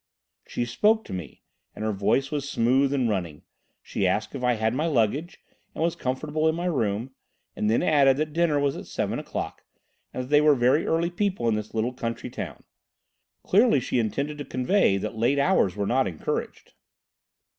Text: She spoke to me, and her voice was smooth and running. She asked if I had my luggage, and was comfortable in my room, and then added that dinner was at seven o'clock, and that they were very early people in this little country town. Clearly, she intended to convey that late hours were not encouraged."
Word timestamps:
She 0.47 0.65
spoke 0.65 1.05
to 1.05 1.13
me, 1.13 1.43
and 1.75 1.85
her 1.85 1.91
voice 1.91 2.31
was 2.31 2.49
smooth 2.49 2.91
and 2.91 3.07
running. 3.07 3.43
She 3.83 4.07
asked 4.07 4.33
if 4.33 4.43
I 4.43 4.53
had 4.53 4.73
my 4.73 4.87
luggage, 4.87 5.39
and 5.75 5.83
was 5.83 5.95
comfortable 5.95 6.49
in 6.49 6.55
my 6.55 6.65
room, 6.65 7.11
and 7.55 7.69
then 7.69 7.83
added 7.83 8.17
that 8.17 8.33
dinner 8.33 8.59
was 8.59 8.75
at 8.75 8.87
seven 8.87 9.19
o'clock, 9.19 9.61
and 10.11 10.23
that 10.23 10.29
they 10.29 10.41
were 10.41 10.55
very 10.55 10.87
early 10.87 11.11
people 11.11 11.47
in 11.47 11.53
this 11.53 11.75
little 11.75 11.93
country 11.93 12.31
town. 12.31 12.63
Clearly, 13.43 13.79
she 13.79 13.99
intended 13.99 14.39
to 14.39 14.43
convey 14.43 14.97
that 14.97 15.13
late 15.17 15.37
hours 15.37 15.75
were 15.75 15.85
not 15.85 16.07
encouraged." 16.07 16.73